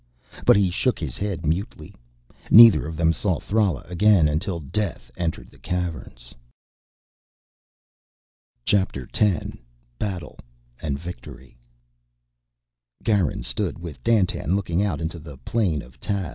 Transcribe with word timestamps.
But 0.47 0.55
he 0.55 0.71
shook 0.71 0.97
his 0.97 1.15
head 1.19 1.45
mutely. 1.45 1.93
Neither 2.49 2.87
of 2.87 2.97
them 2.97 3.13
saw 3.13 3.37
Thrala 3.39 3.81
again 3.87 4.27
until 4.27 4.59
Death 4.59 5.11
entered 5.15 5.51
the 5.51 5.59
Caverns. 5.59 6.33
CHAPTER 8.65 9.05
TEN 9.05 9.59
Battle 9.99 10.39
and 10.81 10.97
Victory 10.97 11.55
Garin 13.03 13.43
stood 13.43 13.77
with 13.77 14.03
Dandtan 14.03 14.55
looking 14.55 14.83
out 14.83 15.01
into 15.01 15.19
the 15.19 15.37
plain 15.37 15.83
of 15.83 15.99
Tav. 15.99 16.29